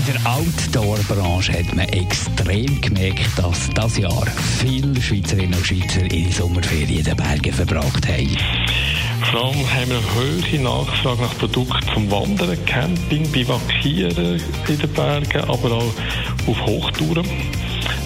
[0.00, 4.26] In der Outdoor-Branche hat man extrem gemerkt, dass das Jahr
[4.58, 8.36] viele Schweizerinnen und Schweizer ihre Sommerferien in den Bergen verbracht haben.
[9.30, 14.92] Vor allem haben wir eine hohe Nachfrage nach Produkten zum Wandern, Camping, Bivakieren in den
[14.94, 15.92] Bergen, aber auch
[16.46, 17.26] auf Hochtouren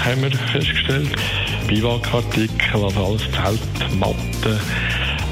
[0.00, 1.14] haben wir festgestellt.
[1.68, 4.60] Bivakartikel, also alles Zelt, Matten,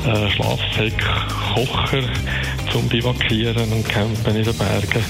[0.04, 1.04] äh, Schlafsäcke,
[1.54, 2.02] Kocher
[2.72, 5.04] zum Bivakieren und Campen in den Bergen.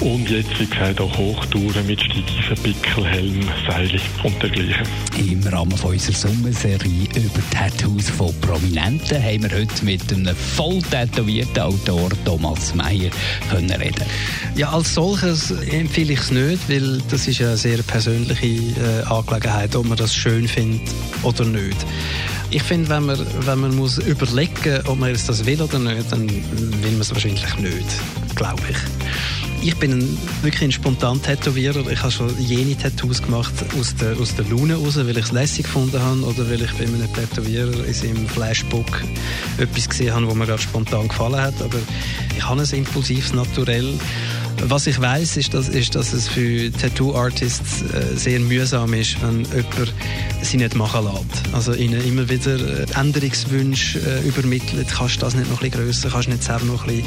[0.00, 4.86] Und jetzt, wie gesagt, auch Hochtouren mit Steigifen, Pickel, Helm, Seile und dergleichen.
[5.16, 10.82] Im Rahmen von unserer Sommerserie über Tattoos von Prominenten haben wir heute mit einem voll
[10.82, 13.10] tätowierten Autor Thomas Meyer
[13.50, 14.04] können reden.
[14.56, 19.76] Ja, als solches empfehle ich es nicht, weil das ist eine sehr persönliche äh, Angelegenheit,
[19.76, 21.86] ob man das schön findet oder nicht.
[22.54, 26.28] Ich finde, wenn man, wenn man muss überlegen ob man das will oder nicht, dann
[26.28, 27.86] will man es wahrscheinlich nicht,
[28.34, 28.76] glaube ich.
[29.66, 31.90] Ich bin ein, wirklich ein spontan Tätowierer.
[31.90, 35.32] Ich habe schon jene Tattoos gemacht aus der, aus der Laune raus, weil ich es
[35.32, 39.02] lässig gefunden habe oder weil ich bei einem Tätowierer in seinem Flashbook
[39.56, 41.54] etwas gesehen habe, was mir gerade spontan gefallen hat.
[41.62, 41.78] Aber
[42.36, 43.94] ich habe ein impulsives Naturell.
[44.64, 49.44] Was ich weiß, ist, dass, ist, dass es für Tattoo-Artists äh, sehr mühsam ist, wenn
[49.44, 49.92] jemand
[50.40, 51.54] sie nicht machen lässt.
[51.54, 54.86] Also ihnen immer wieder äh, Änderungswünsche äh, übermittelt.
[54.88, 57.06] Kannst du das nicht noch ein bisschen grösser, kannst du nicht selber noch ein bisschen...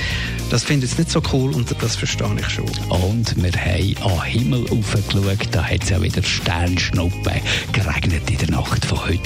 [0.50, 2.66] Das finde ich jetzt nicht so cool und das verstehe ich schon.
[2.90, 8.38] Und wir haben an den Himmel raufgeschaut, da hat es ja wieder Sternschnuppen geregnet in
[8.38, 9.22] der Nacht von heute.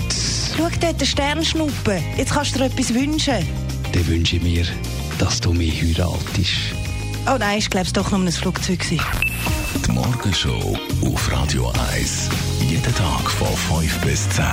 [0.56, 2.02] Schau dort, der Sternschnuppe.
[2.16, 3.46] Jetzt kannst du dir etwas wünschen.
[3.92, 4.66] Dann wünsche ich mir,
[5.18, 6.89] dass du mich heiratest.
[7.32, 8.80] Oh nein, ich glaube es doch nur ein Flugzeug.
[8.80, 9.06] gewesen.
[9.86, 12.28] Die Morgenshow auf Radio 1.
[12.68, 14.46] Jeden Tag von 5 bis 10.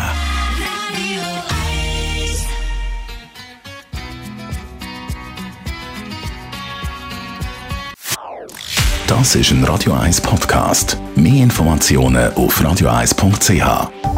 [9.07, 10.99] Das ist ein Radio 1 Podcast.
[11.15, 14.16] Mehr Informationen auf radio1.ch.